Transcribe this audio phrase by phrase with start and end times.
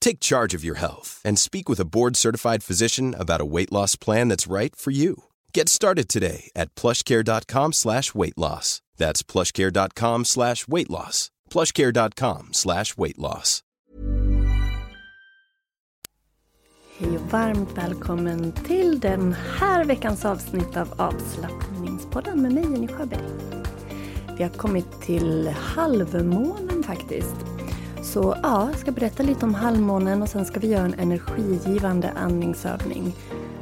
[0.00, 3.96] Take charge of your health and speak with a board-certified physician about a weight loss
[3.96, 5.24] plan that's right for you.
[5.54, 8.82] Get started today at plushcare.com slash weight loss.
[8.96, 11.30] That's plushcare.com slash weight loss.
[11.50, 13.62] plushcare.com slash weight loss.
[16.98, 23.24] Hej och varmt välkommen till den här veckans avsnitt av avslappningspodden med mig Jenny Sjöberg.
[24.36, 27.59] Vi har kommit till halvmånen faktiskt.
[28.02, 32.10] Så ja, jag ska berätta lite om halvmånen och sen ska vi göra en energigivande
[32.10, 33.14] andningsövning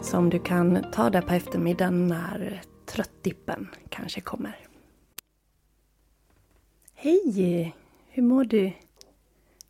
[0.03, 4.57] som du kan ta där på eftermiddagen när tröttdippen kanske kommer.
[6.95, 7.75] Hej!
[8.09, 8.65] Hur mår du?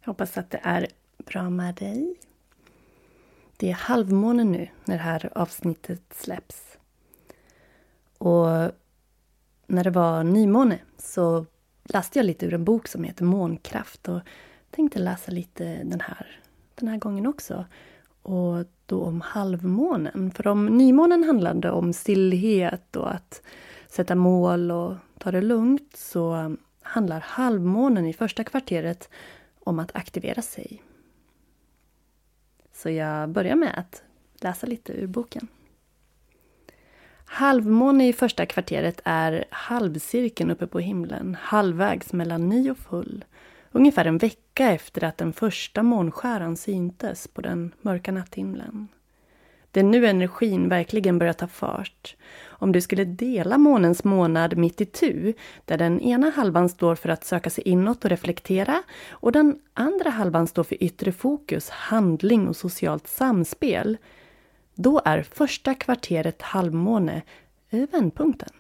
[0.01, 2.17] Jag hoppas att det är bra med dig.
[3.57, 6.79] Det är halvmåne nu när det här avsnittet släpps.
[8.19, 8.47] Och
[9.67, 11.47] när det var nymåne så
[11.85, 14.21] läste jag lite ur en bok som heter Månkraft och
[14.71, 16.41] tänkte läsa lite den här,
[16.75, 17.65] den här gången också.
[18.23, 20.31] Och då om halvmånen.
[20.31, 23.43] För om nymånen handlade om stillhet och att
[23.89, 29.09] sätta mål och ta det lugnt så handlar halvmånen i första kvarteret
[29.61, 30.83] om att aktivera sig.
[32.73, 34.03] Så jag börjar med att
[34.41, 35.49] läsa lite ur boken.
[37.25, 43.25] Halvmåne i första kvarteret är halvcirkeln uppe på himlen, halvvägs mellan ny och full.
[43.79, 48.89] Ungefär en vecka efter att den första månskäran syntes på den mörka natthimlen.
[49.71, 52.17] Det är nu energin verkligen börjar ta fart.
[52.47, 55.35] Om du skulle dela månens månad mitt i tu,
[55.65, 60.11] där den ena halvan står för att söka sig inåt och reflektera och den andra
[60.11, 63.97] halvan står för yttre fokus, handling och socialt samspel,
[64.75, 67.23] då är första kvarteret halvmåne
[67.71, 68.51] vändpunkten.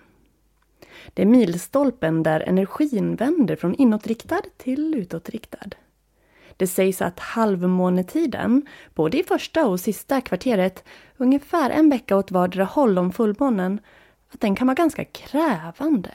[1.15, 5.71] Det är milstolpen där energin vänder från inåtriktad till utåtriktad.
[6.57, 10.85] Det sägs att halvmånetiden, både i första och sista kvarteret,
[11.17, 13.81] ungefär en vecka åt vardera håll om fullmånen,
[14.33, 16.11] att den kan vara ganska krävande.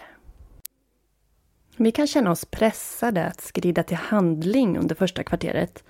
[1.78, 5.84] Vi kan känna oss pressade att skrida till handling under första kvarteret.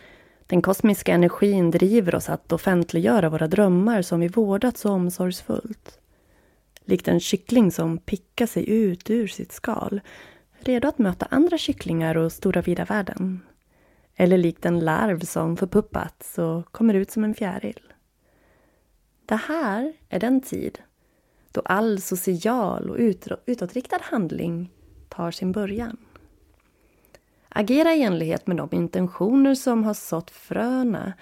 [0.48, 6.00] Den kosmiska energin driver oss att offentliggöra våra drömmar som vi vårdat så omsorgsfullt.
[6.86, 10.02] Likt en kyckling som pickar sig ut ur sitt skal,
[10.60, 13.42] redo att möta andra kycklingar och stora vida världen.
[14.16, 17.94] Eller likt en larv som förpuppats och kommer ut som en fjäril.
[19.26, 20.80] Det här är den tid
[21.52, 22.98] då all social och
[23.46, 24.72] utåtriktad handling
[25.10, 25.98] tar sin början.
[27.50, 31.14] Agera i enlighet med de intentioner som har sått fröna,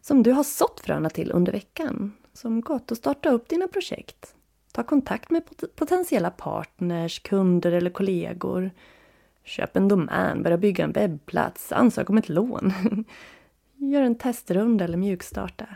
[0.00, 4.34] som du har sått fröna till under veckan, som gått och starta upp dina projekt.
[4.74, 5.42] Ta kontakt med
[5.76, 8.70] potentiella partners, kunder eller kollegor.
[9.44, 12.72] Köp en domän, börja bygga en webbplats, ansök om ett lån.
[13.76, 15.66] Gör en testrunda eller mjukstarta.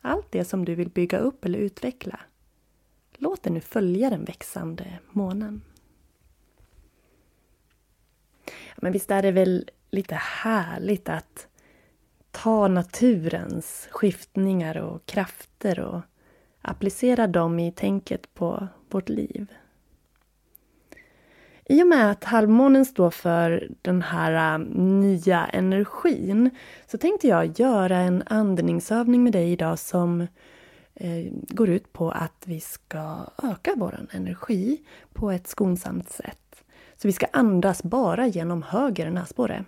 [0.00, 2.20] Allt det som du vill bygga upp eller utveckla.
[3.16, 5.62] Låt det nu följa den växande månen.
[8.76, 11.48] Men visst är det väl lite härligt att
[12.30, 16.00] ta naturens skiftningar och krafter och
[16.62, 19.46] applicera dem i tänket på vårt liv.
[21.64, 26.50] I och med att halvmånen står för den här äh, nya energin
[26.86, 30.20] så tänkte jag göra en andningsövning med dig idag som
[30.94, 34.80] äh, går ut på att vi ska öka vår energi
[35.12, 36.64] på ett skonsamt sätt.
[36.96, 39.64] Så vi ska andas bara genom höger näsborre.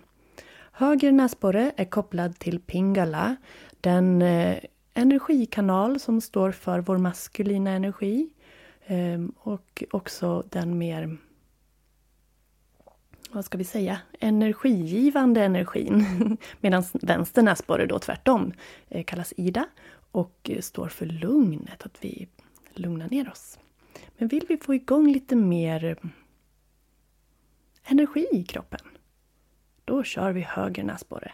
[0.71, 3.35] Höger näsborre är kopplad till Pingala,
[3.81, 4.57] den äh,
[4.95, 8.29] energikanal som står för vår maskulina energi.
[8.85, 11.17] Ehm, och också den mer,
[13.31, 16.37] vad ska vi säga, energigivande energin.
[16.61, 18.53] Medan vänster näsborre då tvärtom
[18.89, 19.65] eh, kallas Ida
[20.11, 22.27] och eh, står för lugnet, att vi
[22.73, 23.59] lugnar ner oss.
[24.17, 25.97] Men vill vi få igång lite mer
[27.83, 28.79] energi i kroppen,
[29.85, 31.31] då kör vi höger näsborre.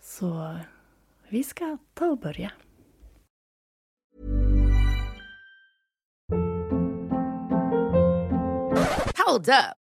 [0.00, 0.56] Så
[1.32, 2.52] vi ska ta och börja.
[9.26, 9.81] Hold up.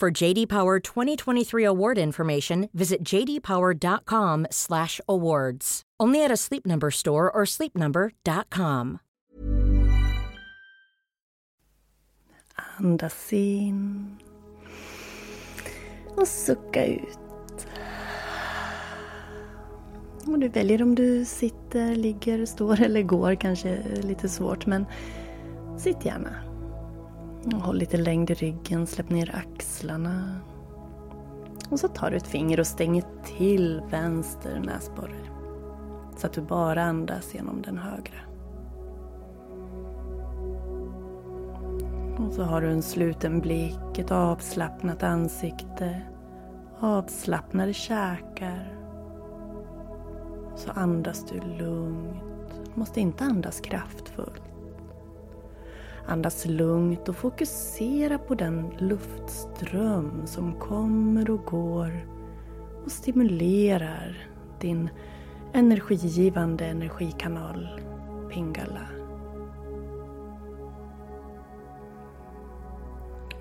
[0.00, 5.82] For JD Power 2023 award information, visit jdpower.com/awards.
[6.00, 8.98] Only at a Sleep Number store or sleepnumber.com.
[12.78, 14.16] Andas in.
[16.16, 17.18] Och sucka ut.
[20.26, 23.34] Och du väljer om du sitter, ligger, står eller går.
[23.34, 24.86] Kanske lite svårt men
[25.78, 26.49] sitt gärna.
[27.44, 30.40] Håll lite längd i ryggen, släpp ner axlarna.
[31.70, 35.20] Och så tar du ett finger och stänger till vänster näsborre.
[36.16, 38.20] Så att du bara andas genom den högra.
[42.26, 46.02] Och så har du en sluten blick, ett avslappnat ansikte,
[46.80, 48.76] avslappnade käkar.
[50.56, 52.22] Så andas du lugnt.
[52.74, 54.49] Du måste inte andas kraftfullt.
[56.10, 62.06] Andas lugnt och fokusera på den luftström som kommer och går
[62.84, 64.28] och stimulerar
[64.60, 64.88] din
[65.52, 67.68] energigivande energikanal
[68.30, 68.86] Pingala.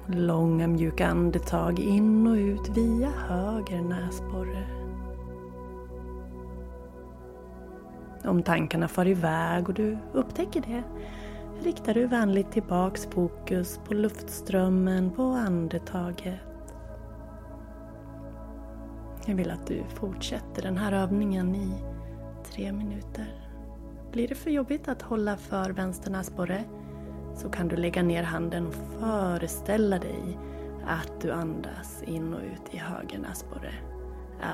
[0.08, 4.68] Långa mjuka andetag in och ut via höger näsborre.
[8.26, 10.84] Om tankarna far iväg och du upptäcker det
[11.64, 16.40] riktar du vänligt tillbaks fokus på luftströmmen, på andetaget.
[19.26, 21.72] Jag vill att du fortsätter den här övningen i
[22.52, 23.50] tre minuter.
[24.12, 26.64] Blir det för jobbigt att hålla för vänster näsborre
[27.36, 30.38] så kan du lägga ner handen och föreställa dig
[30.86, 33.74] att du andas in och ut i höger näsborre.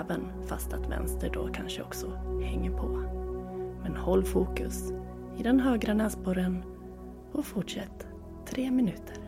[0.01, 2.11] Även fast att vänster då kanske också
[2.43, 2.87] hänger på.
[3.83, 4.91] Men håll fokus
[5.37, 6.63] i den högra näsborren
[7.35, 8.07] och fortsätt
[8.49, 9.24] tre minuter.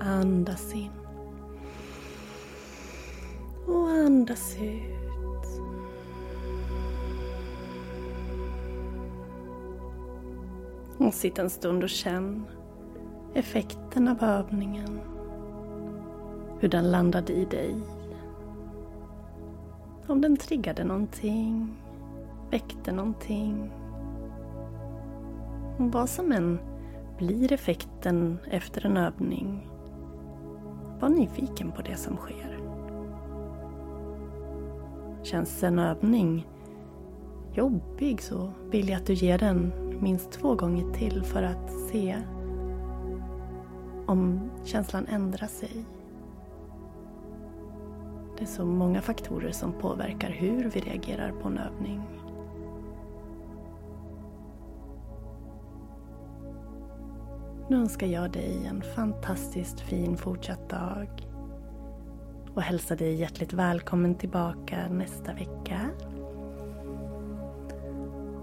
[0.00, 0.90] Andas in.
[3.66, 4.92] Och andas ut.
[10.98, 12.46] Och sitt en stund och känn
[13.34, 15.00] effekten av övningen.
[16.60, 17.74] Hur den landade i dig.
[20.06, 21.76] Om den triggade någonting,
[22.50, 23.72] väckte någonting.
[25.78, 26.58] Och vad som än
[27.18, 29.68] blir effekten efter en övning,
[31.02, 32.58] var nyfiken på det som sker.
[35.22, 36.46] Känns en övning
[37.52, 42.16] jobbig så vill jag att du ger den minst två gånger till för att se
[44.06, 45.84] om känslan ändrar sig.
[48.38, 52.02] Det är så många faktorer som påverkar hur vi reagerar på en övning.
[57.72, 61.08] Nu önskar jag dig en fantastiskt fin fortsatt dag
[62.54, 65.80] och hälsar dig hjärtligt välkommen tillbaka nästa vecka.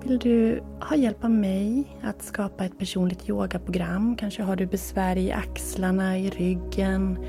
[0.03, 4.15] Vill du ha hjälp av mig att skapa ett personligt yogaprogram?
[4.15, 7.25] Kanske har du besvär i axlarna, i ryggen,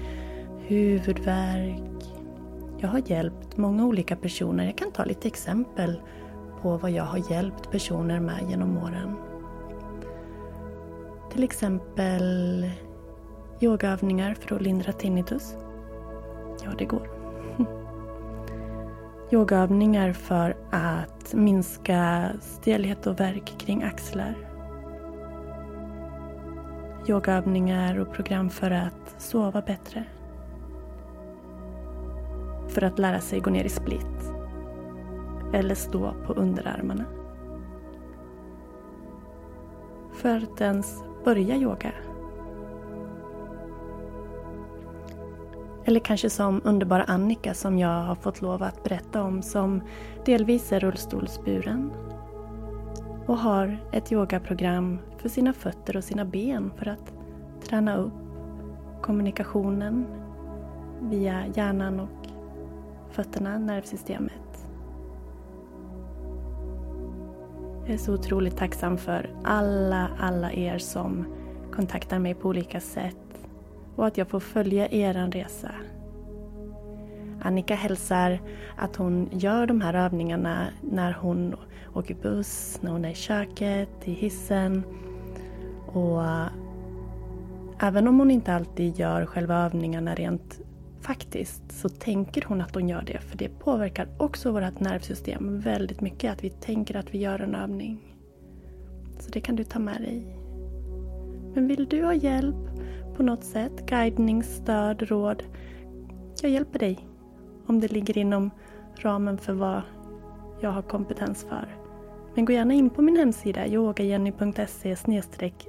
[0.58, 2.04] huvudvärk.
[2.78, 4.64] Jag har hjälpt många olika personer.
[4.64, 6.00] Jag kan ta lite exempel
[6.62, 9.29] på vad jag har hjälpt personer med genom åren.
[11.32, 12.70] Till exempel
[13.60, 15.56] yogaövningar för att lindra tinnitus.
[16.64, 17.08] Ja, det går.
[19.30, 24.34] Yogaövningar för att minska stelhet och värk kring axlar.
[27.08, 30.04] Yogaövningar och program för att sova bättre.
[32.68, 34.32] För att lära sig gå ner i split.
[35.52, 37.04] Eller stå på underarmarna.
[40.12, 41.92] För att ens börja yoga.
[45.84, 49.82] Eller kanske som underbara Annika som jag har fått lov att berätta om som
[50.24, 51.90] delvis är rullstolsburen
[53.26, 57.12] och har ett yogaprogram för sina fötter och sina ben för att
[57.62, 58.12] träna upp
[59.02, 60.06] kommunikationen
[61.00, 62.28] via hjärnan och
[63.10, 64.49] fötterna, nervsystemet.
[67.84, 71.26] Jag är så otroligt tacksam för alla, alla er som
[71.72, 73.16] kontaktar mig på olika sätt
[73.96, 75.70] och att jag får följa er resa.
[77.42, 78.40] Annika hälsar
[78.76, 81.54] att hon gör de här övningarna när hon
[81.94, 84.82] åker buss, när hon är i köket, i hissen.
[85.86, 86.22] Och
[87.80, 90.60] även om hon inte alltid gör själva övningarna rent
[91.00, 96.00] faktiskt så tänker hon att hon gör det för det påverkar också vårt nervsystem väldigt
[96.00, 97.98] mycket att vi tänker att vi gör en övning.
[99.18, 100.36] Så det kan du ta med dig.
[101.54, 102.56] Men vill du ha hjälp
[103.16, 105.42] på något sätt, guidning, stöd, råd.
[106.42, 107.08] Jag hjälper dig
[107.66, 108.50] om det ligger inom
[108.94, 109.82] ramen för vad
[110.60, 111.76] jag har kompetens för.
[112.34, 114.96] Men gå gärna in på min hemsida yogajenny.se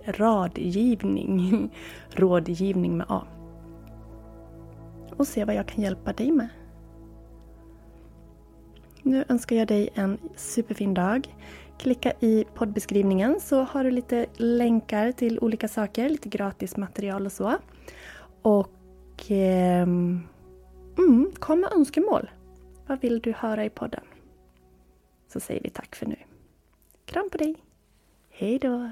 [0.06, 1.72] radgivning,
[2.10, 3.24] rådgivning med A.
[5.22, 6.50] Och se vad jag kan hjälpa dig med.
[9.02, 11.36] Nu önskar jag dig en superfin dag.
[11.78, 17.32] Klicka i poddbeskrivningen så har du lite länkar till olika saker, lite gratis material och
[17.32, 17.58] så.
[18.42, 22.30] Och eh, mm, kom med önskemål.
[22.88, 24.04] Vad vill du höra i podden?
[25.34, 26.18] Så säger vi tack för nu.
[27.06, 27.56] Kram på dig!
[28.30, 28.92] Hejdå.